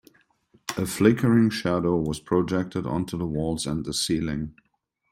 A 0.77 0.87
flickering 0.87 1.51
shadow 1.51 1.95
was 1.95 2.19
projected 2.19 2.87
onto 2.87 3.19
the 3.19 3.27
walls 3.27 3.67
and 3.67 3.85
the 3.85 3.93
ceiling. 3.93 4.55